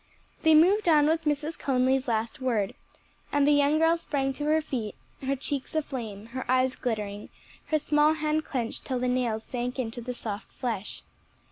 They 0.41 0.55
moved 0.55 0.89
on 0.89 1.05
with 1.05 1.25
Mrs. 1.25 1.59
Conly's 1.59 2.07
last 2.07 2.41
word, 2.41 2.73
and 3.31 3.45
the 3.45 3.51
young 3.51 3.77
girl 3.77 3.97
sprang 3.97 4.33
to 4.33 4.45
her 4.45 4.59
feet, 4.59 4.95
her 5.21 5.35
cheeks 5.35 5.75
aflame, 5.75 6.25
her 6.33 6.43
eyes 6.49 6.73
glittering, 6.75 7.29
her 7.67 7.77
small 7.77 8.13
hand 8.13 8.43
clenched 8.43 8.83
till 8.83 8.97
the 8.97 9.07
nails 9.07 9.43
sank 9.43 9.77
into 9.77 10.01
the 10.01 10.15
soft 10.15 10.51
flesh. 10.51 11.03